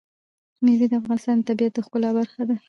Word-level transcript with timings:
مېوې 0.63 0.87
د 0.89 0.93
افغانستان 1.01 1.35
د 1.39 1.45
طبیعت 1.49 1.73
د 1.75 1.79
ښکلا 1.85 2.09
برخه 2.19 2.41
ده. 2.49 2.55